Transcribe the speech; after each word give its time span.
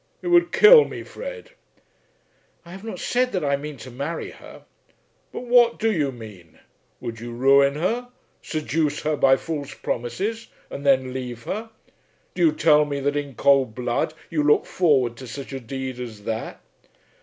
It 0.23 0.29
would 0.29 0.51
kill 0.51 0.85
me, 0.85 1.03
Fred." 1.03 1.51
"I 2.65 2.71
have 2.71 2.83
not 2.83 2.97
said 2.97 3.31
that 3.33 3.45
I 3.45 3.55
mean 3.55 3.77
to 3.77 3.91
marry 3.91 4.31
her." 4.31 4.63
"But 5.31 5.43
what 5.43 5.77
do 5.77 5.91
you 5.91 6.11
mean? 6.11 6.57
Would 6.99 7.19
you 7.19 7.31
ruin 7.31 7.75
her; 7.75 8.09
seduce 8.41 9.01
her 9.03 9.15
by 9.15 9.35
false 9.35 9.75
promises 9.75 10.47
and 10.71 10.83
then 10.83 11.13
leave 11.13 11.43
her? 11.43 11.69
Do 12.33 12.43
you 12.47 12.51
tell 12.51 12.83
me 12.83 12.99
that 13.01 13.15
in 13.15 13.35
cold 13.35 13.75
blood 13.75 14.15
you 14.31 14.41
look 14.41 14.65
forward 14.65 15.17
to 15.17 15.27
such 15.27 15.53
a 15.53 15.59
deed 15.59 15.99
as 15.99 16.23
that?" 16.23 16.61